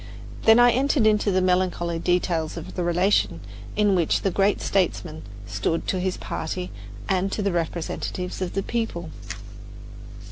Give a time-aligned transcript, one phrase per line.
[0.45, 3.39] Then I entered into the melancholy details of the relation
[3.75, 6.71] in which the great statesman stood to his party
[7.07, 9.11] and to the representatives of the people.